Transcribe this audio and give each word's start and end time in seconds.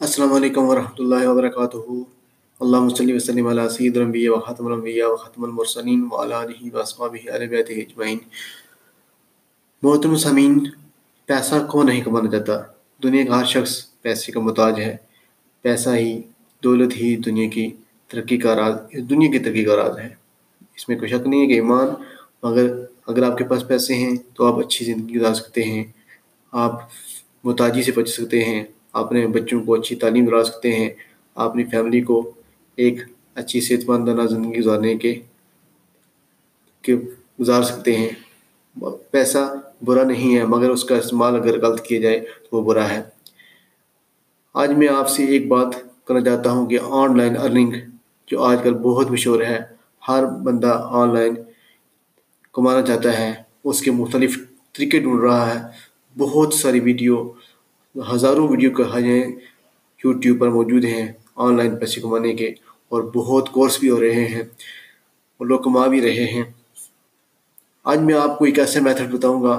السلام 0.00 0.32
علیکم 0.32 0.62
ورحمۃ 0.62 0.94
اللہ 0.98 1.28
وبرکاتہ۔ 1.28 1.76
اللہ 2.60 2.94
صلی 2.96 3.12
وسلم 3.12 3.46
علیہ 3.46 3.68
سید 3.68 3.96
الانبیاء 3.96 4.32
و 4.32 4.40
خاتم 4.40 4.66
الانبیاء 4.66 5.06
و 5.06 5.16
خاتم 5.16 5.44
المرسلین 5.44 6.08
و 6.10 6.16
علیہ 6.16 6.76
وصحابہ 6.76 7.30
اہل 7.30 7.46
بیت 7.46 7.70
اجمعین۔ 7.70 8.18
محترم 9.82 10.16
سامعین 10.16 10.70
پیسہ 11.26 11.66
کون 11.70 11.86
نہیں 11.86 12.02
کمانا 12.02 12.30
چاہتا؟ 12.30 12.62
دنیا 13.02 13.24
کا 13.24 13.40
ہر 13.40 13.44
شخص 13.44 13.84
پیسے 14.02 14.32
کا 14.32 14.40
محتاج 14.40 14.80
ہے۔ 14.80 14.96
پیسہ 15.62 15.90
ہی 15.90 16.22
دولت 16.64 16.96
ہی 16.96 17.16
دنیا 17.16 17.48
کی 17.48 17.70
ترقی 18.08 18.36
کا 18.36 18.56
راز، 18.56 18.74
دنیا 19.10 19.30
کی 19.30 19.38
ترقی 19.38 19.64
کا 19.64 19.76
راز 19.76 19.98
ہے۔ 19.98 20.14
اس 20.76 20.88
میں 20.88 20.98
کوئی 20.98 21.10
شک 21.10 21.26
نہیں 21.26 21.42
ہے 21.42 21.46
کہ 21.46 21.52
ایمان، 21.52 21.88
مگر 22.42 22.84
اگر 23.06 23.22
آپ 23.22 23.38
کے 23.38 23.44
پاس 23.44 23.68
پیسے 23.68 23.94
ہیں 23.94 24.16
تو 24.34 24.46
آپ 24.46 24.58
اچھی 24.58 24.84
زندگی 24.84 25.20
گزار 25.20 25.34
سکتے 25.34 25.62
ہیں۔ 25.62 25.84
آپ 26.52 26.80
محتاجی 27.44 27.82
سے 27.82 27.92
بچ 27.92 28.08
سکتے 28.08 28.44
ہیں۔ 28.44 28.64
اپنے 28.98 29.26
بچوں 29.26 29.64
کو 29.64 29.74
اچھی 29.74 29.96
تعلیم 29.96 30.26
دلا 30.26 30.44
سکتے 30.44 30.72
ہیں۔ 30.72 30.90
اپنی 31.34 31.64
فیملی 31.64 32.00
کو 32.00 32.30
ایک 32.76 32.94
اچھی 33.34 33.60
صحت 33.60 33.88
مندانہ 33.88 34.22
زندگی 34.22 34.58
گزارنے 34.58 34.96
کے 34.96 35.20
کے 36.82 36.96
گزار 37.40 37.62
سکتے 37.62 37.96
ہیں۔ 37.96 38.08
پیسہ 39.10 39.54
برا 39.84 40.04
نہیں 40.04 40.38
ہے، 40.38 40.44
مگر 40.44 40.70
اس 40.70 40.84
کا 40.84 40.96
استعمال 40.96 41.34
اگر 41.36 41.66
غلط 41.66 41.80
کیا 41.82 42.00
جائے 42.00 42.20
تو 42.20 42.56
وہ 42.56 42.64
برا 42.64 42.88
ہے۔ 42.88 43.02
آج 44.54 44.70
میں 44.70 44.88
آپ 44.88 45.08
سے 45.08 45.24
ایک 45.24 45.48
بات 45.48 45.68
کرنا 46.04 46.20
چاہتا 46.20 46.50
ہوں 46.50 46.66
کہ 46.66 46.78
آن 46.82 47.16
لائن 47.16 47.36
ارننگ 47.36 47.72
جو 48.26 48.42
آج 48.42 48.58
کل 48.62 48.74
بہت 48.74 49.10
مشہور 49.10 49.42
ہے، 49.42 49.58
ہر 50.08 50.26
بندہ 50.26 50.80
آن 50.84 51.14
لائن 51.14 51.34
کمانا 52.52 52.82
چاہتا 52.82 53.18
ہے۔ 53.18 53.34
اس 53.64 53.80
کے 53.80 53.90
مختلف 53.90 54.38
طریقے 54.72 54.98
ڈھونڈ 54.98 55.20
رہا 55.20 55.54
ہے۔ 55.54 55.66
بہت 56.18 56.54
ساری 56.54 56.80
ویڈیو 56.80 57.32
ہزاروں 57.96 58.48
ویڈیو 58.48 58.70
کہاں 58.70 59.00
یوٹیوب 59.00 60.40
پر 60.40 60.48
موجود 60.48 60.84
ہیں، 60.84 61.06
آن 61.36 61.56
لائن 61.56 61.76
پیسے 61.78 62.00
کمانے 62.00 62.32
کے 62.34 62.48
اور 62.88 63.02
بہت 63.14 63.50
کورس 63.52 63.78
بھی 63.80 63.90
ہو 63.90 64.00
رہے 64.00 64.24
ہیں، 64.26 64.42
اور 65.40 65.46
لوگ 65.46 65.60
کما 65.62 65.86
بھی 65.86 66.00
رہے 66.00 66.24
ہیں۔ 66.32 66.42
آج 67.84 67.98
میں 68.00 68.14
آپ 68.14 68.38
کو 68.38 68.44
ایک 68.44 68.58
ایسا 68.58 68.80
میتھڈ 68.80 69.14
بتاؤں 69.14 69.42
گا، 69.42 69.56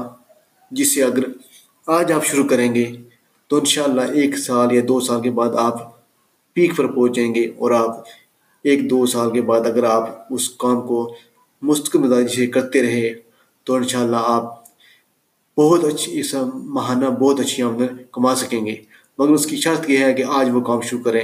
جس 0.72 0.94
سے 0.96 1.04
اگر 1.04 1.24
آج 1.88 2.12
آپ 2.12 2.26
شروع 2.26 2.48
کریں 2.48 2.74
گے 2.76 2.86
تو 3.52 3.58
انشاءاللہ 3.58 4.02
ایک 4.14 4.38
سال 4.38 4.72
یا 4.76 4.82
دو 4.88 5.00
سال 5.00 5.22
کے 5.22 5.32
بعد 5.32 5.56
آپ 5.58 5.78
پیک 6.56 6.76
پر 6.78 6.88
پہنچیں 6.88 7.36
گے 7.36 7.46
اور 7.58 7.72
آپ 7.72 8.08
ایک 8.66 8.90
دو 8.90 9.06
سال 9.06 9.32
کے 9.34 9.42
بعد 9.42 9.66
اگر 9.66 9.84
آپ 9.84 10.34
اس 10.34 10.50
کام 10.64 10.82
کو 10.88 11.00
مستقل 11.62 12.00
مزاجی 12.00 12.36
سے 12.36 12.48
کرتے 12.48 12.82
رہے 12.82 13.14
تو 13.68 13.76
انشاءاللہ 13.76 14.22
آپ 14.26 14.59
بہت 15.60 15.84
اچھی 15.84 16.20
اس 16.20 16.36
ماہانہ 16.54 17.06
بہت 17.06 17.40
اچھی 17.40 17.64
آمدن 17.64 17.88
کما 18.12 18.36
سکیں 18.36 18.66
گے۔ 18.66 18.76
مگر 19.18 19.30
اس 19.30 19.46
کی 19.46 19.56
شرط 19.56 19.90
یہ 19.90 19.98
ہے 19.98 20.14
کہ 20.14 20.24
آج 20.24 20.50
وہ 20.54 20.62
کام 20.62 20.82
شروع 20.82 21.02
کریں۔ 21.04 21.22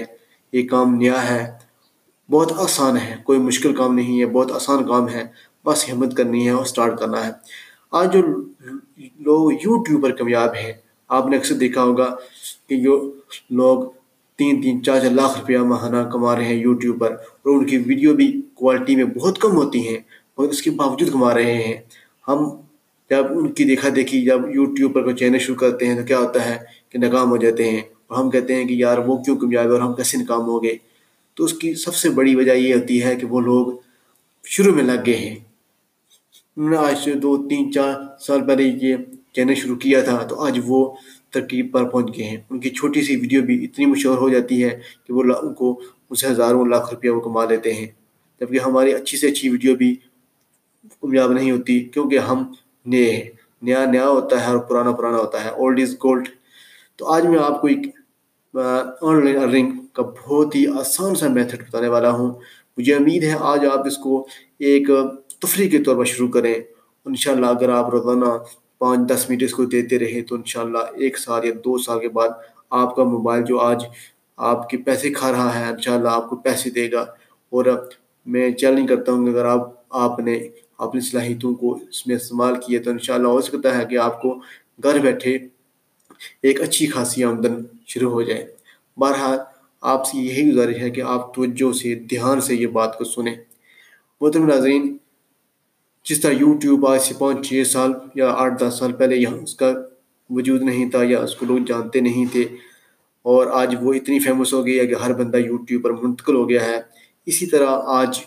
یہ 0.53 0.67
کام 0.67 0.95
نیا 0.95 1.30
ہے۔ 1.30 1.52
بہت 2.31 2.52
آسان 2.55 2.97
ہے۔ 2.97 3.16
کوئی 3.23 3.39
مشکل 3.39 3.75
کام 3.75 3.95
نہیں 3.95 4.19
ہے۔ 4.19 4.25
بہت 4.25 4.52
آسان 4.52 4.88
کام 4.88 5.09
ہے۔ 5.09 5.23
بس 5.66 5.89
ہمت 5.94 6.17
کرنی 6.17 6.45
ہے 6.45 6.52
اور 6.52 6.61
اسٹارٹ 6.61 7.00
کرنا 7.00 7.27
ہے۔ 7.27 7.31
آج 7.92 8.14
جو 8.14 8.22
لوگ 9.19 9.52
یوٹیوب 9.52 10.03
پر 10.03 10.11
کامیاب 10.11 10.49
ہیں، 10.55 10.73
آپ 11.08 11.27
نے 11.27 11.38
اکثر 11.38 11.55
دیکھا 11.55 11.83
ہوگا 11.83 12.16
کہ 12.70 12.75
جو 12.75 13.14
لوگ 13.49 13.83
تین 14.38 14.61
تین 14.61 14.83
چار 14.83 14.99
چار 14.99 15.11
لاکھ 15.11 15.39
روپیہ 15.39 15.58
ماہانہ 15.58 16.09
کما 16.09 16.36
رہے 16.36 16.45
ہیں 16.45 16.55
یوٹیوب 16.55 16.99
پر 16.99 17.11
اور 17.11 17.55
ان 17.55 17.66
کی 17.66 17.77
ویڈیو 17.77 18.14
بھی 18.14 18.42
کوالٹی 18.53 18.95
میں 18.95 19.05
بہت 19.05 19.39
کم 19.39 19.52
ہوتی 19.52 19.88
ہیں 19.88 19.97
اور 20.36 20.47
اس 20.47 20.61
کے 20.61 20.72
باوجود 20.72 21.11
کما 21.11 21.33
رہے 21.33 21.53
ہیں۔ 21.53 21.73
ہم 22.27 22.38
جب 23.09 23.25
ان 23.30 23.52
کی 23.52 23.64
دیکھا 23.64 23.89
دیکھی، 23.95 24.23
جب 24.25 24.39
یوٹیوب 24.56 24.94
پر 24.94 25.03
کوئی 25.03 25.16
چینل 25.16 25.39
شروع 25.39 25.56
کرتے 25.56 25.88
ہیں 25.88 25.95
تو 25.95 26.03
کیا 26.03 26.20
ہوتا 26.20 26.45
ہے 26.45 26.58
کہ 26.89 27.00
ناکام 27.00 27.30
ہو 27.30 27.38
جاتے 27.38 27.72
ہیں 27.72 27.81
اور 28.08 28.17
ہم 28.17 28.30
کہتے 28.30 28.56
ہیں 28.56 28.66
کہ 28.66 28.73
یار 28.73 28.98
وہ 28.98 29.17
کیوں 29.17 29.38
کامیاب 29.38 29.66
ہے 29.66 29.70
اور 29.70 29.80
ہم 29.80 29.94
کیسے 29.94 30.17
ناکام 30.17 30.42
ہو 30.42 30.64
گئے 30.64 30.78
تو 31.33 31.44
اس 31.44 31.53
کی 31.53 31.73
سب 31.73 31.95
سے 31.95 32.09
بڑی 32.09 32.36
وجہ 32.36 32.52
یہ 32.52 32.73
ہوتی 32.73 33.03
ہے 33.03 33.16
کہ 33.16 33.26
وہ 33.26 33.42
لوگ 33.42 33.67
شروع 34.44 34.76
میں 34.76 34.83
لگ 34.83 35.02
گئے 35.06 35.17
ہیں۔ 35.17 35.36
انہوں 36.58 36.70
نے 36.70 36.77
آج 36.77 36.95
سے 37.04 37.14
دو، 37.14 37.48
تین، 37.48 37.71
چار 37.71 37.93
سال 38.20 38.48
پہلے 38.48 38.64
یہ 38.82 38.95
چینل 39.33 39.55
شروع 39.55 39.76
کیا 39.76 40.02
تھا 40.02 40.17
تو 40.23 40.39
آج 40.39 40.60
وہ 40.66 40.95
ترکیب 41.30 41.72
پر 41.72 41.83
پہنچ 41.83 42.17
گئے 42.17 42.26
ہیں۔ 42.26 42.37
ان 42.49 42.60
کی 42.60 42.70
چھوٹی 42.70 43.02
سی 43.02 43.16
ویڈیو 43.16 43.42
بھی 43.42 43.64
اتنی 43.66 43.86
مشہور 43.86 44.17
ہو 44.17 44.30
جاتی 44.30 44.64
ہے 44.64 44.80
کہ 45.08 45.14
وہ 45.14 45.23
ان 45.43 45.54
کو 45.54 45.82
ان 46.10 46.16
سے 46.16 46.27
ہزاروں 46.27 46.66
لاکھ 46.66 46.93
روپیہ 46.93 47.10
وہ 47.10 47.20
کما 47.20 47.45
لیتے 47.45 47.73
ہیں۔ 47.73 47.87
جبکہ 48.42 48.60
ہماری 48.60 48.93
اچھی 48.93 49.17
سے 49.17 49.27
اچھی 49.27 49.49
ویڈیو 49.49 49.76
بھی 49.76 49.95
کامیاب 51.02 51.32
نہیں 51.32 51.52
ہوتی 51.52 51.80
کیونکہ 51.80 52.20
ہم 52.20 52.43
نئے، 52.86 53.30
نیا 53.62 53.86
نیا 53.86 54.08
ہوتا 54.08 54.42
ہے 54.42 54.52
اور 54.52 54.58
پرانا 54.60 54.92
پرانا 54.92 55.18
ہوتا 55.18 55.44
ہے 55.44 55.50
اولڈ 55.50 55.80
از 55.82 55.94
گولڈ 56.04 56.28
تو 56.96 57.06
آج 57.14 57.26
میں 57.26 57.40
آپ 57.40 57.62
کو 57.62 57.68
ایک 57.68 57.80
آن 59.02 59.26
لائن 59.26 59.38
ارننگ 59.38 59.72
کا 59.94 60.04
بہت 60.04 60.56
ہی 60.56 60.68
آسان 60.80 61.16
سا 61.16 61.28
میتھڈ 61.28 61.62
بتانے 61.70 61.88
والا 61.88 62.12
ہوں۔ 62.12 62.34
مجھے 62.78 62.96
امید 62.96 63.23
ہے 63.23 63.36
آج 63.40 63.66
آپ 63.73 63.88
اس 63.88 63.98
کو 63.98 64.28
ایک 64.60 64.88
تفریح 65.42 65.70
کے 65.70 65.78
طور 65.84 65.96
پر 65.96 66.06
شروع 66.06 66.28
کریں۔ 66.28 66.54
ان 67.06 67.16
شاء 67.16 67.32
اللہ 67.32 67.46
اگر 67.46 67.70
آپ 67.70 67.90
روزانہ 67.90 68.26
پانچ، 68.80 69.10
دس 69.10 69.30
منٹ 69.30 69.44
اس 69.44 69.54
کو 69.54 69.66
دیتے 69.66 70.00
رہے 70.00 70.22
تو 70.22 70.36
ان 70.36 70.44
شاء 70.46 70.62
اللہ 70.62 70.78
ایک 70.94 71.17
سال 71.17 71.46
یا 71.46 71.54
دو 71.66 71.78
سال 71.78 72.00
کے 72.00 72.10
بعد 72.10 72.30
آپ 72.70 72.96
کا 72.96 73.04
موبائل 73.04 73.44
جو 73.44 73.60
آج 73.60 73.86
آپ 74.38 74.70
کے 74.70 74.78
پیسے 74.78 75.10
کھا 75.10 75.32
رہا 75.32 75.60
ہے 75.60 75.72
ان 75.72 75.82
شاء 75.82 75.96
اللہ 75.96 76.10
آپ 76.10 76.30
کو 76.30 76.36
پیسے 76.36 76.70
دے 76.70 76.92
گا۔ 76.92 77.02
اور 77.50 77.66
میں 78.26 78.52
چیلنج 78.52 78.90
کرتا 78.90 79.12
ہوں 79.12 79.26
کہ 79.26 79.32
اگر 79.32 79.46
آپ 79.46 79.62
آپ 79.90 80.20
نے 80.20 80.48
اپنی 80.80 81.02
صلاحیتوں 81.02 81.53
کو 81.55 81.73
اس 81.89 82.05
میں 82.08 82.15
استعمال 82.15 82.55
کیے 82.61 82.80
تو 82.80 82.91
انشاءاللہ 82.91 83.27
ہو 83.27 83.41
سکتا 83.41 83.77
ہے 83.77 83.86
کہ 83.86 83.97
آپ 83.97 84.21
کو 84.21 84.33
گھر 84.83 84.99
بیٹھے 84.99 85.37
ایک 86.41 86.61
اچھی 86.61 86.86
خاصی 86.87 87.23
آمدن 87.23 87.61
شروع 87.87 88.11
ہو 88.11 88.21
جائے۔ 88.21 88.45
بہرحال، 88.97 89.37
آپ 89.83 90.05
سے 90.08 90.17
یہی 90.17 90.49
گزارش 90.52 90.77
ہے 90.77 90.89
کہ 90.89 91.02
آپ 91.02 91.33
توجہ 91.36 91.71
سے، 91.77 91.95
دھیان 92.09 92.41
سے 92.41 92.55
یہ 92.55 92.67
بات 92.67 92.97
کو 92.97 93.03
سنیں۔ 93.03 93.36
محترم 94.21 94.47
ناظرین، 94.47 94.95
جس 96.05 96.21
طرح 96.21 96.33
یوٹیوب 96.39 96.87
آج 96.87 97.02
سے 97.02 97.13
پانچ، 97.17 97.47
چھ 97.47 97.63
سال 97.67 97.92
یا 98.15 98.30
آٹھ، 98.33 98.59
دس 98.59 98.77
سال 98.80 98.93
پہلے 98.93 99.15
یہاں 99.15 99.37
اس 99.37 99.55
کا 99.55 99.73
وجود 100.30 100.61
نہیں 100.61 100.89
تھا 100.89 101.02
یا 101.03 101.19
اس 101.19 101.36
کو 101.36 101.45
لوگ 101.45 101.57
جانتے 101.67 101.99
نہیں 101.99 102.25
تھے، 102.31 102.43
اور 103.25 103.47
آج 103.53 103.75
وہ 103.81 103.93
اتنی 103.93 104.19
فیمس 104.19 104.53
ہو 104.53 104.65
گئی 104.65 104.80
ہے 104.80 104.86
کہ 104.87 104.95
ہر 104.95 105.13
بندہ 105.13 105.37
یوٹیوب 105.37 105.83
پر 105.83 105.92
منتقل 105.92 106.36
ہو 106.36 106.47
گیا 106.49 106.65
ہے۔ 106.65 106.80
اسی 107.27 107.45
طرح 107.45 107.81
آج 107.86 108.19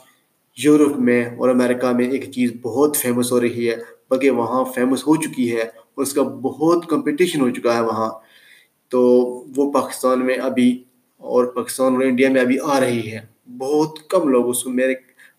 یورپ 0.64 0.98
میں 0.98 1.24
اور 1.24 1.48
امریکہ 1.48 1.92
میں 1.92 2.10
ایک 2.10 2.32
چیز 2.32 2.52
بہت 2.62 2.96
فیمس 2.96 3.32
ہو 3.32 3.40
رہی 3.40 3.70
ہے، 3.70 3.76
بلکہ 4.10 4.30
وہاں 4.30 4.64
فیمس 4.64 5.06
ہو 5.06 5.16
چکی 5.16 5.56
ہے 5.56 5.62
اور 5.62 6.02
اس 6.02 6.12
کا 6.12 6.22
بہت 6.22 6.86
کمپٹیشن 6.86 7.40
ہو 7.40 7.50
چکا 7.50 7.74
ہے 7.76 7.80
وہاں۔ 7.80 8.10
تو 8.88 9.00
وہ 9.56 9.72
پاکستان 9.72 10.26
میں 10.26 10.34
ابھی 10.34 10.84
اور 11.16 11.44
پاکستان 11.44 11.94
اور 11.94 12.02
انڈیا 12.02 12.30
میں 12.30 12.40
ابھی 12.40 12.58
آ 12.62 12.80
رہی 12.80 13.12
ہے۔ 13.12 13.20
بہت 13.58 14.08
کم 14.08 14.28
لوگ 14.28 14.48
اس 14.48 14.64
کو، 14.64 14.70
میرے 14.70 14.94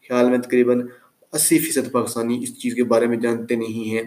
خیال 0.07 0.30
میں 0.30 0.38
تقریباً 0.38 0.88
اسی 1.34 1.59
فیصد 1.59 1.91
پاکستانی 1.91 2.40
اس 2.44 2.59
چیز 2.59 2.75
کے 2.75 2.84
بارے 2.84 3.06
میں 3.06 3.18
جانتے 3.18 3.56
نہیں 3.56 3.91
ہیں۔ 3.91 4.03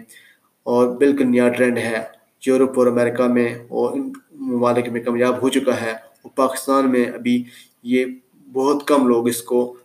اور 0.63 0.87
بالکل 0.97 1.27
نیا 1.27 1.49
ٹرینڈ 1.49 1.77
ہے، 1.77 2.03
یورپ 2.45 2.79
اور 2.79 2.87
امریکہ 2.87 3.23
میں 3.23 3.55
اور 3.67 3.91
ان 3.91 4.11
ممالک 4.31 4.89
میں 4.89 5.01
کامیاب 5.01 5.41
ہو 5.41 5.49
چکا 5.49 5.81
ہے۔ 5.81 5.91
اور 5.91 6.29
پاکستان 6.35 6.91
میں 6.91 7.05
ابھی 7.05 7.43
یہ 7.83 8.05
بہت 8.53 8.87
کم 8.87 9.07
لوگ 9.07 9.27
اس 9.27 9.41
کو 9.41 9.75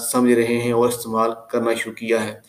سمجھ 0.00 0.32
رہے 0.32 0.58
ہیں 0.58 0.72
اور 0.72 0.88
استعمال 0.88 1.30
کرنا 1.50 1.74
شروع 1.74 1.94
کیا 1.94 2.24
ہے۔ 2.24 2.40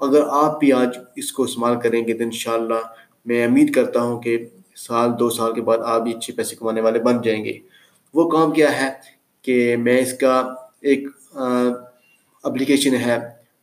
اگر 0.00 0.22
آپ 0.30 0.60
بھی 0.60 0.72
آج 0.72 0.98
اس 1.16 1.32
کو 1.32 1.42
استعمال 1.42 1.80
کریں 1.80 2.06
گے 2.08 2.14
تو 2.14 2.24
انشاءاللہ 2.24 2.80
میں 3.24 3.44
امید 3.46 3.74
کرتا 3.74 4.00
ہوں 4.02 4.20
کہ 4.20 4.38
سال، 4.76 5.10
دو 5.18 5.30
سال 5.30 5.54
کے 5.54 5.60
بعد 5.60 5.78
آپ 5.84 6.02
بھی 6.02 6.12
اچھے 6.14 6.32
پیسے 6.32 6.56
کمانے 6.56 6.80
والے 6.80 6.98
بن 6.98 7.22
جائیں 7.22 7.44
گے۔ 7.44 7.58
وہ 8.14 8.28
کام 8.30 8.52
کیا 8.52 8.80
ہے 8.80 8.90
کہ 9.42 9.76
میں 9.76 10.00
اس 10.00 10.12
کا 10.18 10.54
ایک 10.80 11.08
اپلیکیشن 12.42 12.94
ہے 12.96 13.18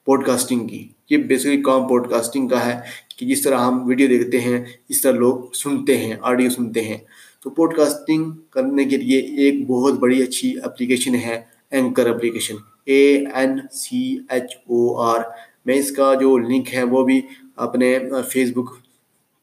پوڈ 0.06 0.26
کاسٹنگ 0.26 0.68
کی۔ 0.68 0.88
یہ 1.10 1.18
بیسکلی 1.18 1.62
کام 1.62 1.88
پوڈ 1.88 2.10
کاسٹنگ 2.10 2.48
کا 2.48 2.66
ہے 2.66 2.80
کہ 3.18 3.26
جس 3.26 3.42
طرح 3.42 3.58
ہم 3.58 3.88
ویڈیو 3.88 4.08
دیکھتے 4.08 4.40
ہیں، 4.40 4.64
اس 4.90 5.02
طرح 5.02 5.12
لوگ 5.12 5.52
سنتے 5.54 5.98
ہیں، 5.98 6.16
آڈیو 6.22 6.50
سنتے 6.50 6.82
ہیں۔ 6.82 6.98
تو 7.44 7.50
پوڈ 7.50 7.76
کاسٹنگ 7.76 8.32
کرنے 8.50 8.86
کے 8.86 8.98
لیے 8.98 9.20
ایک 9.20 9.68
بہت 9.68 9.94
بڑی 9.94 10.22
اچھی 10.24 10.54
اپلیکیشن 10.64 11.16
ہے، 11.16 11.42
anchor 11.72 12.10
application. 12.10 12.56
A 12.90 13.02
N 13.34 13.58
C 13.72 14.18
H 14.30 14.56
O 14.68 14.98
R 15.02 15.20
میں 15.66 15.76
اس 15.76 15.92
کا 15.92 16.14
جو 16.14 16.38
لنک 16.38 16.74
ہے 16.74 16.84
وہ 16.84 17.04
بھی 17.06 17.20
اپنے 17.56 17.98
Facebook 18.56 18.70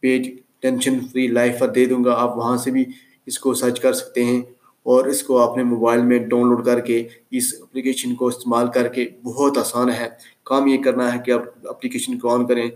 page 0.03 0.29
tension 0.61 0.99
free 1.13 1.27
life 1.27 1.59
پر 1.59 1.69
دے 1.69 1.85
دوں 1.85 2.05
گا۔ 2.05 2.15
آپ 2.19 2.37
وہاں 2.39 2.57
سے 2.57 2.71
بھی 2.71 2.85
اس 3.27 3.39
کو 3.39 3.55
سرچ 3.55 3.81
کر 3.81 3.93
سکتے 3.93 4.25
ہیں 4.25 4.41
اور 4.87 5.05
اس 5.05 5.23
کو 5.23 5.39
اپنے 5.39 5.63
موبائل 5.63 6.03
میں 6.03 6.19
ڈاؤن 6.19 6.49
لوڈ 6.49 6.65
کر 6.67 6.81
کے 6.81 7.03
اس 7.31 7.55
اپلیکیشن 7.61 8.15
کو 8.15 8.27
استعمال 8.27 8.71
کر 8.71 8.89
کے 8.89 9.09
بہت 9.23 9.59
آسان 9.59 9.91
ہے۔ 9.91 10.09
کام 10.45 10.67
یہ 10.67 10.83
کرنا 10.83 11.13
ہے 11.15 11.19
کہ 11.25 11.31
آپ 11.31 11.67
اپلیکیشن 11.67 12.19
کو 12.19 12.29
آن 12.29 12.47
کریں 12.47 12.69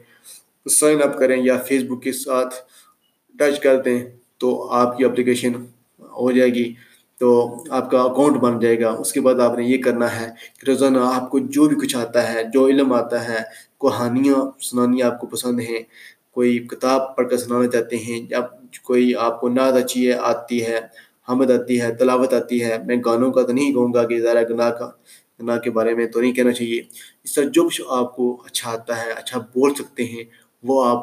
سائن 0.71 1.03
اپ 1.03 1.19
کریں 1.19 1.37
یا 1.43 1.57
فیس 1.69 1.83
بک 1.83 2.03
کے 2.03 2.13
ساتھ 2.13 2.55
ٹچ 3.39 3.61
کر 3.61 3.81
دیں 3.83 3.99
تو 4.39 4.69
آپ 4.71 4.97
کی 4.99 5.05
اپلیکیشن 5.05 5.53
ہو 6.19 6.31
جائے 6.33 6.51
گی۔ 6.55 6.73
تو 7.21 7.31
آپ 7.71 7.91
کا 7.91 8.01
اکاؤنٹ 8.01 8.37
بن 8.37 8.59
جائے 8.61 8.81
گا۔ 8.81 8.91
اس 9.01 9.13
کے 9.13 9.21
بعد 9.21 9.41
آپ 9.41 9.57
نے 9.59 9.65
یہ 9.65 9.83
کرنا 9.83 10.09
ہے 10.21 10.29
کہ 10.59 10.71
روزانہ 10.71 10.99
آپ 11.15 11.31
کو 11.31 11.39
جو 11.55 11.67
بھی 11.69 11.77
کچھ 11.77 11.97
آتا 11.97 12.33
ہے، 12.33 12.43
جو 12.53 12.67
علم 12.67 12.93
آتا 12.93 13.29
ہے 13.29 13.39
کہانیاں 13.81 14.41
سنانی 14.61 15.03
آپ 15.03 15.21
کو 15.21 15.27
پسند 15.27 15.61
ہیں۔ 15.61 15.83
کوئی 16.35 16.59
کتاب 16.71 17.15
پڑھ 17.17 17.29
کر 17.31 17.37
سنانا 17.37 17.67
چاہتے 17.69 17.97
ہیں، 17.97 18.21
یا 18.31 18.41
کوئی 18.85 19.15
آپ 19.27 19.41
کو 19.41 19.49
نعت 19.49 19.75
اچھی 19.75 20.07
ہے 20.09 20.17
آتی 20.23 20.65
ہے، 20.67 20.79
حمد 21.29 21.51
آتی 21.51 21.81
ہے، 21.81 21.93
تلاوت 21.95 22.33
آتی 22.35 22.63
ہے۔ 22.65 22.77
میں 22.87 22.97
گانوں 23.07 23.31
کا 23.33 23.43
تو 23.43 23.53
نہیں 23.53 23.73
کہوں 23.73 23.93
گا 23.95 24.07
کہ 24.09 24.21
ذرا 24.21 24.43
گناہ 24.51 24.71
کا، 24.71 24.91
گناہ 25.41 25.59
کے 25.59 25.71
بارے 25.71 25.95
میں 25.95 26.07
تو 26.07 26.21
نہیں 26.21 26.33
کہنا 26.33 26.53
چاہیے۔ 26.53 26.81
اس 27.25 27.35
طرح 27.35 27.45
جو 27.55 27.67
کچھ 27.69 27.83
آپ 27.91 28.17
کو 28.17 28.43
اچھا 28.47 28.71
آتا 28.71 28.97
ہے 29.03 29.11
اچھا 29.13 29.39
بول 29.55 29.75
سکتے 29.75 30.05
ہیں، 30.05 30.25
وہ 30.63 30.85
آپ 30.87 31.03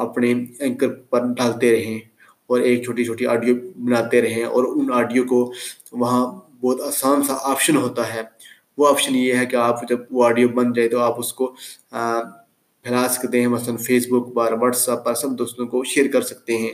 اپنے 0.00 0.32
اینکر 0.58 0.88
پر 1.10 1.24
ڈالتے 1.36 1.70
رہیں۔ 1.72 1.98
اور 2.46 2.60
ایک 2.60 2.84
چھوٹی 2.84 3.04
چھوٹی 3.04 3.26
آڈیو 3.26 3.54
بناتے 3.76 4.22
رہیں 4.22 4.44
اور 4.44 4.64
ان 4.76 4.92
آڈیو 4.92 5.24
کو 5.24 5.52
وہاں 5.92 6.26
بہت 6.60 6.80
آسان 6.80 7.22
سا 7.22 7.34
آپشن 7.42 7.76
ہوتا 7.76 8.14
ہے۔ 8.14 8.22
وہ 8.78 8.88
آپشن 8.88 9.14
یہ 9.14 9.34
ہے 9.34 9.46
کہ 9.46 9.56
آپ 9.56 9.88
جب 9.88 9.98
وہ 10.10 10.24
آڈیو 10.24 10.48
بن 10.48 10.72
جائے 10.72 10.88
تو 10.88 11.00
آپ 11.00 11.18
اس 11.18 11.32
کو 11.32 11.46
پھیلا 12.84 13.08
سکتے 13.08 13.40
ہیں 13.40 13.48
مثلاً 13.48 13.76
فیس 13.76 14.06
بک 14.10 14.34
پر 14.34 14.52
واٹس 14.52 14.88
ایپ 14.88 15.04
پر 15.04 15.14
سب 15.14 15.30
دوستوں 15.38 15.66
کو 15.66 15.84
شیئر 15.84 16.06
کر 16.12 16.22
سکتے 16.22 16.56
ہیں۔ 16.56 16.70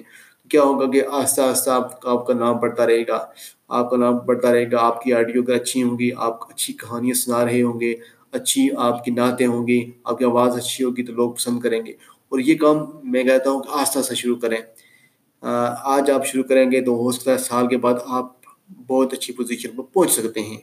کیا 0.50 0.62
ہوگا 0.62 0.90
کہ 0.90 1.02
آہستہ 1.12 1.40
آہستہ 1.40 1.70
آپ 1.70 2.06
آپ 2.06 2.26
کا 2.26 2.34
نام 2.34 2.58
بڑھتا 2.58 2.86
رہے 2.86 3.02
گا۔ 3.08 3.24
آپ 3.68 3.90
کا 3.90 3.96
نام 3.96 4.18
بڑھتا 4.26 4.52
رہے 4.52 4.70
گا۔ 4.72 4.76
آپ 4.80 5.02
کی 5.02 5.12
آڈیو 5.14 5.42
اگر 5.42 5.54
اچھی 5.54 5.82
ہوں 5.82 5.98
گی، 5.98 6.10
آپ 6.16 6.50
اچھی 6.52 6.74
کہانیاں 6.74 7.14
سنا 7.14 7.44
رہے 7.44 7.62
ہوں 7.62 7.80
گے، 7.80 7.94
اچھی 8.32 8.68
آپ 8.76 9.04
کی 9.04 9.10
نعتیں 9.10 9.46
ہوں 9.46 9.66
گی، 9.66 9.90
آپ 10.04 10.18
کی 10.18 10.24
آواز 10.24 10.56
اچھی 10.56 10.84
ہوگی 10.84 11.02
تو 11.02 11.12
لوگ 11.12 11.32
پسند 11.32 11.60
کریں 11.60 11.86
گے۔ 11.86 11.92
اور 12.28 12.38
یہ 12.38 12.54
کام 12.54 12.76
میں 13.04 13.24
کہتا 13.24 13.50
ہوں 13.50 13.60
کہ 13.60 13.78
آہستہ 13.78 13.98
آہستہ 13.98 14.14
شروع 14.14 14.36
کریں۔ 14.36 14.58
آج 15.84 16.10
آپ 16.10 16.26
شروع 16.26 16.42
کریں 16.42 16.70
گے 16.70 16.80
تو 16.80 16.92
ہو 16.92 17.12
سکتا 17.12 17.32
ہے 17.32 17.38
سال 17.38 17.68
کے 17.68 17.76
بعد 17.76 17.94
آپ 18.06 18.32
بہت 18.86 19.12
اچھی 19.12 19.34
پوزیشن 19.34 19.68
پر 19.76 19.82
پہنچ 19.82 20.10
سکتے 20.10 20.40
ہیں۔ 20.40 20.56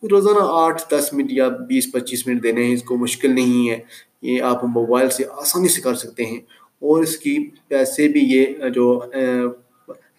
تو 0.00 0.08
روزانہ 0.08 0.38
آٹھ، 0.40 0.82
دس 0.90 1.08
منٹ 1.12 1.32
یا 1.32 1.48
بیس، 1.48 1.92
پچیس 1.92 2.26
منٹ 2.26 2.42
دینے 2.42 2.64
ہیں، 2.64 2.74
اس 2.74 2.82
کو 2.82 2.96
مشکل 2.96 3.34
نہیں 3.34 3.70
ہے۔ 3.70 3.78
یہ 4.22 4.42
آپ 4.42 4.64
موبائل 4.64 5.10
سے 5.10 5.24
آسانی 5.30 5.68
سے 5.68 5.80
کر 5.80 5.94
سکتے 5.94 6.24
ہیں۔ 6.24 6.38
اور 6.78 7.02
اس 7.02 7.16
کی 7.16 7.50
پیسے 7.68 8.08
بھی 8.08 8.20
یہ 8.20 8.46
جو 8.74 9.00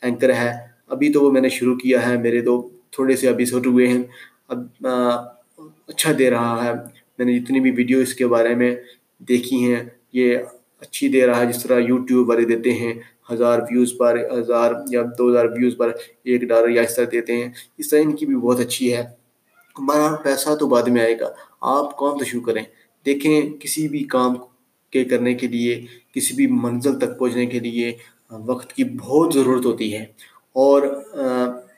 اینکر 0.02 0.34
ہے، 0.34 0.52
ابھی 0.88 1.14
تو 1.14 1.22
وہ 1.22 1.32
میں 1.32 1.42
نے 1.42 1.50
شروع 1.50 1.76
کیا 1.76 2.10
ہے۔ 2.10 2.18
میرے 2.18 2.42
تو 2.42 2.70
تھوڑے 2.92 3.16
سے 3.16 3.30
ابھی 3.30 3.46
سوٹ 3.46 3.68
ہوئے 3.68 3.88
ہیں۔ 3.88 4.04
اب 4.48 4.88
اچھا 5.88 6.12
دے 6.20 6.30
رہا 6.30 6.66
ہے۔ 6.66 6.74
میں 7.18 7.26
نے 7.26 7.40
جتنی 7.40 7.60
بھی 7.60 7.72
ویڈیو 7.72 8.00
اس 8.00 8.14
کے 8.14 8.28
بارے 8.28 8.56
میں 8.56 8.76
دیکھی 9.20 9.74
ہیں، 9.74 9.84
یہ 10.14 10.38
اچھی 10.80 11.08
دے 11.08 11.28
رہا 11.28 11.40
ہے، 11.40 11.46
جس 11.46 11.64
طرح 11.64 11.80
یوٹیوب 11.80 12.30
والے 12.30 12.46
دیتے 12.46 12.74
ہیں، 12.74 12.94
ہزار 13.32 13.60
ویوز 13.60 13.94
پر، 14.00 14.18
ہزار 14.40 14.72
یا 14.92 15.02
دو 15.18 15.32
ہزار 15.32 15.46
ویوز 15.46 15.78
پر 15.78 15.92
ایک 16.24 16.42
ڈالر 16.42 16.70
یا 16.70 16.82
اس 16.82 16.96
طرح 16.96 17.06
دیتے 17.12 17.38
ہیں۔ 17.38 17.50
اس 17.78 17.90
طرح 17.90 18.00
ان 18.00 18.16
کی 18.16 18.26
بھی 18.26 18.36
بہت 18.36 18.60
اچھی 18.60 18.94
ہے۔ 18.94 19.04
ہمارا 19.80 20.16
پیسہ 20.16 20.56
تو 20.56 20.68
بعد 20.68 20.84
میں 20.84 21.02
آئے 21.02 21.20
گا۔ 21.20 21.34
آپ 21.62 21.98
کام 21.98 22.18
تو 22.18 22.26
شروع 22.26 22.42
کریں۔ 22.42 22.64
دیکھیں 23.06 23.42
کسی 23.60 23.88
بھی 23.88 24.04
کام 24.04 24.34
کے 24.90 25.04
کرنے 25.04 25.34
کے 25.34 25.48
لیے، 25.48 25.86
کسی 26.16 26.34
بھی 26.36 26.48
منزل 26.48 27.00
تک 27.00 27.20
پہنچنے 27.20 27.46
کے 27.46 27.60
لیے 27.60 27.92
وقت 28.32 28.74
کی 28.74 28.84
بہت 28.84 29.34
ضرورت 29.34 29.66
ہوتی 29.66 29.94
ہے۔ 29.94 30.06
اور 30.54 30.82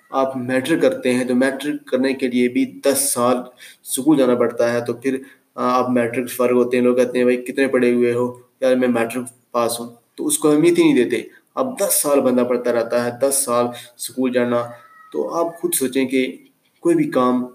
آپ 0.10 0.38
میٹرک 0.38 0.82
کرتے 0.82 1.14
ہیں 1.14 1.26
تو 1.26 1.36
میٹرک 1.36 1.86
کرنے 1.86 2.14
کے 2.14 2.28
لیے 2.28 2.48
بھی 2.48 2.66
دس 2.66 3.14
سال 3.14 3.38
اسکول 3.84 4.18
جانا 4.18 4.36
پڑتا 4.36 4.74
ہے۔ 4.74 4.86
تو 4.86 4.94
پھر 4.94 5.18
آپ 5.56 5.90
میٹرک 5.90 6.30
فرق 6.32 6.52
ہوتے 6.52 6.78
ہیں۔ 6.78 6.84
لوگ 6.84 6.96
کہتے 6.96 7.18
ہیں، 7.18 7.26
بھائی، 7.26 7.38
کتنے 7.38 7.68
پڑھے 7.68 7.94
ہوئے 7.94 8.14
ہو؟ 8.14 8.47
یار 8.62 8.76
میں 8.76 8.88
میٹرک 8.88 9.52
پاس 9.52 9.80
ہوں، 9.80 9.90
تو 10.16 10.28
اس 10.28 10.40
کو 10.40 10.52
اہمیت 10.52 10.78
ہی 10.78 10.84
نہیں 10.84 11.04
دیتے۔ 11.04 11.28
اب 11.56 11.80
دس 11.80 12.02
سال 12.02 12.22
بندہ 12.22 12.42
پڑھتا 12.42 12.74
رہتا 12.74 13.06
ہے، 13.06 13.10
دس 13.22 13.42
سال 13.46 13.66
اسکول 13.98 14.32
جانا، 14.32 14.64
تو 15.12 15.34
آپ 15.34 15.62
خود 15.62 15.74
سوچیں 15.74 16.06
کہ 16.06 16.38
کوئی 16.80 16.96
بھی 16.96 17.12
کام، 17.12 17.46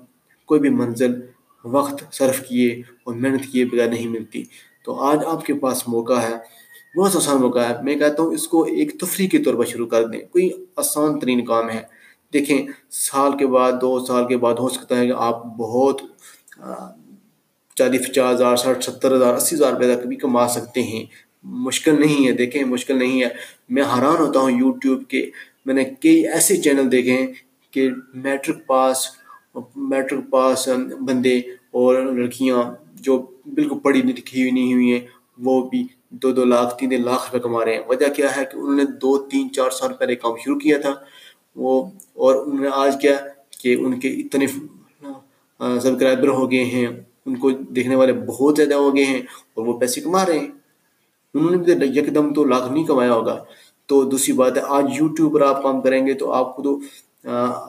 کوئی 0.47 0.61
بھی 0.61 0.69
منزل 0.69 1.21
وقت 1.65 2.15
صرف 2.15 2.49
کیے 2.49 2.83
اور 3.05 3.15
محنت 3.15 3.53
کیے 3.53 3.65
بغیر 3.65 3.89
نہیں 3.89 4.09
ملتی۔ 4.09 4.45
تو 4.85 5.01
آج 5.01 5.19
آپ 5.27 5.47
کے 5.47 5.55
پاس 5.55 5.89
موقع 5.89 6.13
ہے، 6.13 6.35
بہت 6.97 7.17
آسان 7.17 7.41
موقع 7.41 7.59
ہے۔ 7.59 7.83
میں 7.83 7.95
کہتا 7.95 8.23
ہوں 8.23 8.33
اس 8.33 8.49
کو 8.49 8.63
ایک 8.63 9.01
تفریح 9.01 9.29
کے 9.29 9.39
طور 9.39 9.55
پر 9.55 9.65
شروع 9.65 9.87
کر 9.87 10.05
دیں۔ 10.05 10.21
کوئی 10.21 10.51
آسان 10.77 11.19
ترین 11.19 11.45
کام 11.45 11.71
ہے۔ 11.71 11.83
دیکھیں، 12.33 12.67
سال 12.91 13.37
کے 13.39 13.47
بعد، 13.47 13.73
دو 13.81 14.05
سال 14.05 14.29
کے 14.29 14.37
بعد 14.37 14.55
ہو 14.55 14.69
سکتا 14.69 14.99
ہے 14.99 15.07
کہ 15.07 15.13
آپ 15.17 15.45
بہت 15.45 16.03
چالیس، 17.83 18.09
پچاس 18.09 18.35
ہزار، 18.35 18.57
ساٹھ، 18.57 18.85
ستر 18.85 19.15
ہزار، 19.17 19.35
اسی 19.35 19.57
ہزار 19.57 19.73
روپے 19.73 19.95
تک 19.95 20.07
بھی 20.07 20.17
کما 20.17 20.49
سکتے 20.49 20.83
ہیں۔ 20.83 21.05
مشکل 21.43 22.01
نہیں 22.01 22.27
ہے، 22.27 22.33
دیکھیں، 22.33 22.65
مشکل 22.65 22.99
نہیں 22.99 23.23
ہے۔ 23.23 23.29
میں 23.69 23.83
حیران 23.83 24.17
ہوتا 24.17 24.41
ہوں 24.41 24.51
یوٹیوب 24.51 25.03
کے، 25.09 25.31
میں 25.67 25.75
نے 25.75 25.85
کئی 26.01 26.29
ایسے 26.29 26.57
چینل 26.57 26.93
دیکھے 26.93 27.13
ہیں 27.13 27.27
کہ 27.71 27.89
میٹرک 28.15 28.67
پاس 28.67 28.97
میٹرک 29.77 30.31
پاس 30.31 30.69
بندے 31.01 31.37
اور 31.71 32.03
لڑکیاں 32.03 32.63
جو 32.95 33.19
بالکل 33.55 33.79
پڑھی 33.79 34.03
لکھی 34.03 34.41
ہوئی 34.41 34.51
نہیں 34.51 34.73
ہوئی 34.75 34.93
ہیں، 34.93 35.01
وہ 35.39 35.69
بھی 35.69 35.87
دو 36.11 36.31
دو 36.31 36.45
لاکھ، 36.45 36.79
تین 36.79 36.91
تین 36.91 37.05
لاکھ 37.05 37.25
روپے 37.25 37.39
کما 37.39 37.65
رہے 37.65 37.75
ہیں۔ 37.75 37.83
وجہ 37.89 38.09
کیا 38.17 38.37
ہے 38.37 38.45
کہ 38.45 38.57
انہوں 38.57 38.77
نے 38.77 38.85
دو، 38.85 39.19
تین، 39.19 39.53
چار 39.53 39.71
سال 39.71 39.93
پہلے 39.93 40.15
کام 40.17 40.37
شروع 40.45 40.59
کیا 40.59 40.79
تھا۔ 40.79 40.95
وہ، 41.57 41.91
اور 42.15 42.35
انہوں 42.35 42.61
نے 42.61 42.69
آج 42.73 43.01
کیا 43.03 43.17
کہ 43.63 43.75
ان 43.75 44.01
کے 44.01 44.09
اتنے 44.09 44.47
سبسکرائبر 44.47 46.29
ہو 46.29 46.51
گئے 46.51 46.65
ہیں۔ 46.65 46.87
ان 47.27 47.37
کو 47.37 47.51
دیکھنے 47.51 47.97
والے 47.97 48.13
بہت 48.13 48.57
زیادہ 48.57 48.75
ہو 48.75 48.97
گئے 48.97 49.05
ہیں 49.05 49.23
اور 49.55 49.67
وہ 49.67 49.79
پیسے 49.79 50.01
کما 50.01 50.27
رہے 50.27 50.39
ہیں۔ 50.39 50.49
انہوں 51.35 51.51
نے 51.51 51.57
بھی 51.57 51.99
یک 51.99 52.15
دم 52.15 52.35
تو 52.35 52.45
لاکھ 52.45 52.73
نہیں 52.73 52.85
کمایا 52.85 53.15
ہوگا۔ 53.15 53.45
تو 53.87 54.03
دوسری 54.05 54.35
بات 54.35 54.57
ہے، 54.57 54.63
آج 54.69 54.85
یوٹیوب 55.01 55.35
پر 55.35 55.41
آپ 55.41 55.63
کام 55.63 55.81
کریں 55.81 56.07
گے 56.07 56.15
تو 56.15 56.33
آپ 56.33 56.57
کو 56.57 56.63
تو 56.63 56.81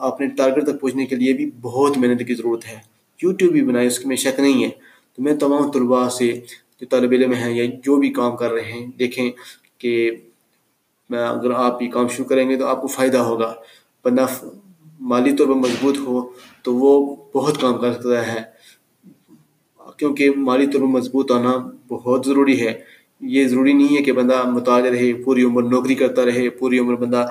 اپنے 0.00 0.26
ٹارگیٹ 0.26 0.64
تک 0.64 0.80
پہنچنے 0.80 1.06
کے 1.06 1.16
لیے 1.16 1.32
بھی 1.32 1.50
بہت 1.60 1.98
محنت 1.98 2.26
کی 2.26 2.34
ضرورت 2.34 2.66
ہے۔ 2.68 2.78
یوٹیوب 3.22 3.52
بھی 3.52 3.62
بنائے 3.62 3.86
اس 3.86 4.06
میں 4.06 4.16
شک 4.16 4.40
نہیں 4.40 4.64
ہے۔ 4.64 4.68
تو 5.16 5.22
میں 5.22 5.36
تمام 5.36 5.70
طلباء 5.70 6.08
سے، 6.08 6.40
جو 6.80 6.86
طالب 6.86 7.10
علم 7.10 7.32
ہیں 7.32 7.54
یا 7.54 7.64
جو 7.84 7.96
بھی 7.96 8.12
کام 8.12 8.36
کر 8.36 8.52
رہے 8.52 8.72
ہیں، 8.72 8.86
دیکھیں 8.98 9.30
کہ 9.78 10.10
اگر 11.10 11.50
آپ 11.50 11.82
یہ 11.82 11.90
کام 11.90 12.08
شروع 12.08 12.28
کریں 12.28 12.50
گے 12.50 12.56
تو 12.56 12.66
آپ 12.66 12.82
کو 12.82 12.86
فائدہ 12.86 13.18
ہوگا۔ 13.18 13.54
بندہ 14.04 14.26
مالی 15.00 15.36
طور 15.36 15.46
پر 15.46 15.54
مضبوط 15.54 15.98
ہو 15.98 16.28
تو 16.62 16.74
وہ 16.74 17.16
بہت 17.34 17.60
کام 17.60 17.78
کر 17.78 17.92
سکتا 17.92 18.34
ہے۔ 18.34 18.53
کیونکہ 19.96 20.30
مالی 20.36 20.66
طور 20.66 20.80
پر 20.80 20.86
مضبوط 20.86 21.32
آنا 21.32 21.70
بہت 21.88 22.26
ضروری 22.26 22.66
ہے۔ 22.66 22.80
یہ 23.20 23.46
ضروری 23.46 23.72
نہیں 23.72 23.96
ہے 23.96 24.02
کہ 24.02 24.12
بندہ 24.12 24.48
متاج 24.48 24.86
رہے، 24.86 25.12
پوری 25.12 25.44
عمر 25.44 25.62
نوکری 25.62 25.94
کرتا 25.94 26.24
رہے، 26.24 26.50
پوری 26.50 26.78
عمر 26.78 26.94
بندہ 26.94 27.26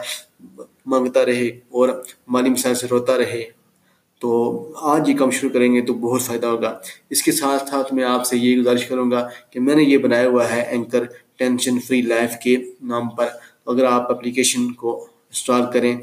مانگتا 0.86 1.25
رہے 1.25 1.48
اور 1.48 1.89
مالی 2.27 2.50
مسائل 2.50 2.75
سے 2.75 2.88
روتا 2.92 3.18
رہے۔ 3.18 3.63
تو 4.19 4.62
آج 4.75 5.10
یہ 5.10 5.18
کام 5.18 5.30
شروع 5.30 5.50
کریں 5.50 5.74
گے 5.74 5.81
تو 5.81 5.94
بہت 5.94 6.21
فائدہ 6.21 6.48
ہوگا۔ 6.48 6.80
اس 7.10 7.24
کے 7.24 7.31
ساتھ 7.31 7.69
ساتھ 7.69 7.94
میں 7.94 8.04
آپ 8.04 8.25
سے 8.25 8.38
یہ 8.38 8.57
گزارش 8.57 8.86
کروں 8.86 9.12
گا 9.12 9.27
کہ 9.50 9.59
میں 9.59 9.75
نے 9.75 9.83
یہ 9.83 9.98
بنایا 9.98 10.27
ہوا 10.27 10.51
ہے 10.51 10.62
اینکر 10.62 11.04
ٹینشن 11.38 11.80
فری 11.80 12.01
لائف 12.01 12.31
کے 12.44 12.57
نام 12.83 13.09
پر۔ 13.09 13.27
اگر 13.68 13.83
آپ 13.83 14.12
اپلیکیشن 14.12 14.71
کو 14.71 15.04
انسٹال 15.04 15.62
کریں 15.74 15.98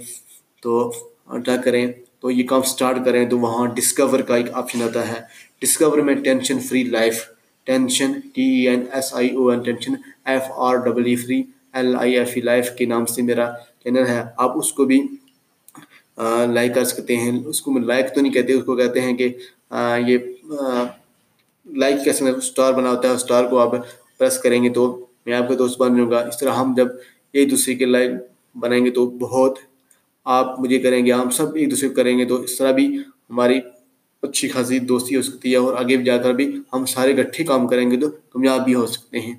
تو 0.63 0.93
اٹا 1.27 1.57
کریں۔ 1.57 1.93
تو 2.23 2.31
یہ 2.31 2.47
کام 2.47 2.63
سٹارٹ 2.63 3.05
کریں 3.05 3.29
تو 3.29 3.39
وہاں 3.39 3.67
ڈسکور 3.75 4.21
کا 4.21 4.37
ایک 4.37 4.47
آپشن 4.53 4.83
آتا 4.83 5.07
ہے۔ 5.09 5.21
ڈسکور 5.61 5.99
میں 5.99 6.15
tension 6.15 6.59
free 6.59 6.83
life 6.85 7.25
tension 7.67 8.13
T 8.35 8.43
E 8.43 8.69
N 8.69 8.83
S 8.93 9.13
I 9.15 9.31
O 9.35 9.49
N 9.49 9.61
tension 9.63 9.95
F 10.25 10.43
R 10.67 10.77
double 10.85 11.07
E 11.07 11.15
free 11.17 11.43
L 11.73 11.95
I 11.97 12.17
F 12.19 12.31
E 12.35 12.41
life 12.43 12.71
کے 12.79 12.87
نام 12.87 13.07
سے 13.07 13.23
میرا 13.23 13.51
چینل 13.85 14.07
ہے۔ 14.07 14.23
آپ 14.37 14.59
اس 14.59 14.73
کو 14.73 14.85
بھی 14.85 15.01
لائک 16.53 16.75
کر 16.75 16.85
سکتے 16.85 17.17
ہیں۔ 17.17 17.39
اس 17.47 17.61
کو 17.63 17.73
میں 17.73 17.83
لائک 17.83 18.15
تو 18.15 18.21
نہیں 18.21 18.33
کہتے، 18.33 18.53
اس 18.53 18.65
کو 18.65 18.77
کہتے 18.77 19.01
ہیں 19.01 19.17
کہ 19.17 19.29
یہ 20.07 20.19
لائک 21.67 21.97
کیسے 22.05 22.25
میں 22.25 22.33
اسٹار 22.33 22.73
بنا 22.73 22.91
ہوتا 22.91 23.09
ہے 23.09 23.15
اسٹار 23.15 23.45
کو 23.51 23.59
آپ 23.59 23.73
پریس 24.19 24.39
کریں 24.39 24.63
گے 24.65 24.69
تو 24.71 24.85
میں 25.27 25.35
آپ 25.35 25.49
کا 25.49 25.55
دوست 25.59 25.79
بن 25.81 25.97
جاؤں 25.97 26.11
گا۔ 26.11 26.19
اس 26.29 26.39
طرح 26.39 26.53
ہم 26.53 26.75
جب 26.77 26.87
ایک 27.33 27.51
دوسرے 27.51 27.75
کے 27.75 27.85
لائک 27.85 28.11
بنائیں 28.55 28.85
گے 28.85 28.91
تو 28.91 29.07
بہت 29.11 29.59
آپ 30.31 30.61
مجھے 30.61 30.79
کریں 30.79 31.07
گے، 31.07 31.13
ہم 31.13 31.31
سب 31.31 31.55
ایک 31.55 31.71
دوسرے 31.71 31.89
کو 31.89 31.95
کریں 31.95 32.19
گے۔ 32.19 32.25
تو 32.25 32.35
اس 32.35 32.59
طرح 32.59 32.73
بھی 32.73 32.97
ہماری 33.31 33.61
اچھی 34.23 34.49
خاصی 34.49 34.79
دوستی 34.79 35.17
ہو 35.17 35.23
سکتی 35.23 35.51
ہے 35.51 35.57
اور 35.57 35.77
آگے 35.77 35.97
بھی 35.97 36.05
جا 36.05 36.17
کر 36.17 36.33
بھی 36.33 36.57
ہم 36.73 36.85
سارے 36.85 37.17
گٹھے 37.17 37.45
کام 37.45 37.69
کریں 37.69 37.91
گے 37.91 37.97
تو 37.97 38.11
کامیاب 38.11 38.65
بھی 38.65 38.75
ہو 38.75 38.87
سکتے 38.87 39.19
ہیں۔ 39.19 39.35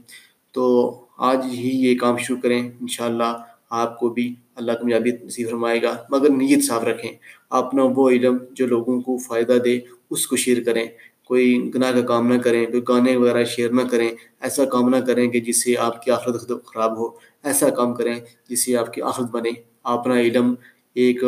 تو 0.52 0.96
آج 1.18 1.46
ہی 1.54 1.70
یہ 1.70 1.98
کام 1.98 2.18
شروع 2.18 2.40
کریں، 2.44 2.72
انشاءاللہ 2.82 3.38
آپ 3.70 4.00
کو 4.00 4.10
بھی 4.10 4.36
اللہ 4.56 4.72
کامیابی 4.72 5.12
نصیب 5.24 5.50
فرمائے 5.50 5.82
گا۔ 5.82 6.04
مگر 6.10 6.30
نیت 6.30 6.64
صاف 6.64 6.84
رکھیں، 6.84 7.12
اپنا 7.50 7.84
وہ 7.84 8.10
علم 8.10 8.38
جو 8.52 8.68
لوگوں 8.68 9.02
کو 9.02 9.18
فائدہ 9.18 9.58
دے، 9.66 9.80
اس 10.10 10.28
کو 10.28 10.36
شیئر 10.36 10.64
کریں۔ 10.64 10.86
کوئی 11.24 11.72
گناہ 11.76 11.92
کا 11.92 12.02
کام 12.02 12.34
نہ 12.34 12.38
کریں، 12.38 12.66
کوئی 12.66 12.82
گانے 12.88 13.16
وغیرہ 13.16 13.44
شیئر 13.44 13.70
نہ 13.70 13.82
کریں۔ 13.82 14.10
ایسا 14.42 14.66
کام 14.66 14.90
نہ 14.90 14.98
کریں 14.98 15.28
کہ 15.28 15.40
جس 15.40 15.64
سے 15.64 15.78
آپ 15.78 16.04
کی 16.04 16.12
آخرت 16.12 16.66
خراب 16.66 16.98
ہو۔ 16.98 17.08
ایسا 17.44 17.70
کام 17.70 17.94
کریں 17.94 18.16
جس 18.50 18.66
سے 18.66 18.78
آپ 18.78 18.94
کی 18.94 19.02
آخرت 19.02 19.32
بنے۔ 19.32 19.50
اپنا 19.84 20.20
علم 20.22 20.54
ایک 20.94 21.24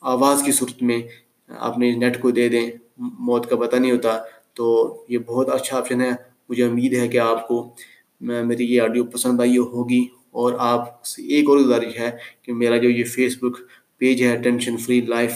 آواز 0.00 0.42
کی 0.42 0.52
صورت 0.52 0.82
میں 0.82 1.02
اپنے 1.46 1.90
نیٹ 1.92 2.20
کو 2.20 2.30
دے 2.30 2.48
دیں، 2.48 2.70
موت 2.98 3.50
کا 3.50 3.56
پتہ 3.56 3.76
نہیں 3.76 3.92
ہوتا۔ 3.92 4.22
تو 4.54 4.96
یہ 5.08 5.18
بہت 5.18 5.48
اچھا 5.48 5.78
آپشن 5.78 6.00
ہے۔ 6.00 6.10
مجھے 6.48 6.64
امید 6.64 6.94
ہے 6.94 7.08
کہ 7.08 7.18
آپ 7.18 7.48
کو 7.48 7.74
میری 8.20 8.74
یہ 8.74 8.82
آڈیو 8.82 9.04
پسند 9.04 9.40
آئی 9.40 9.58
ہوگی۔ 9.58 10.06
اور 10.30 10.52
آپ 10.58 11.04
سے 11.04 11.22
ایک 11.22 11.48
اور 11.48 11.58
گزارش 11.58 11.98
ہے 11.98 12.10
کہ 12.42 12.52
میرا 12.52 12.76
جو 12.76 12.90
یہ 12.90 13.04
فیس 13.04 13.36
بک 13.42 13.56
پیج 13.96 14.22
ہے 14.22 14.36
ٹینشن 14.36 14.76
فری 14.76 15.00
لائف 15.00 15.32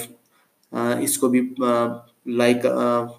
اس 0.72 1.18
کو 1.18 1.28
بھی 1.28 1.40
لائک 2.26 2.56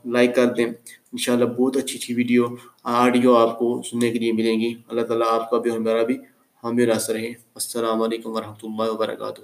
لائک 0.06 0.36
کر 0.36 0.46
دیں۔ 0.46 0.66
انشاءاللہ 0.66 1.46
بہت 1.46 1.78
اچھی 1.78 1.98
اچھی 1.98 2.14
ویڈیو، 2.14 2.46
آڈیو 2.84 3.36
آپ 3.36 3.60
کو 3.60 3.82
سننے 3.92 4.12
کے 4.12 4.20
لیے 4.20 4.32
ملیں 4.32 4.60
گی۔ 4.60 4.74
اللہ 4.88 5.02
تعالیٰ 5.02 5.28
آپ 5.28 5.50
کا 5.50 5.58
بھی 5.58 5.72
اور 5.72 5.80
میرا 5.80 6.04
بھی 6.04 6.18
ہمیں 6.64 6.86
راستہ 6.86 7.12
رہے 7.12 7.28
السلام 7.28 8.02
علیکم 8.02 8.30
ورحمۃ 8.30 8.64
اللہ 8.64 8.92
وبرکاتہ۔ 8.92 9.42